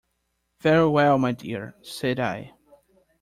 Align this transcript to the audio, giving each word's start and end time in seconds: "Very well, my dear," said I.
"Very 0.61 0.87
well, 0.89 1.19
my 1.19 1.31
dear," 1.31 1.75
said 1.83 2.19
I. 2.19 2.53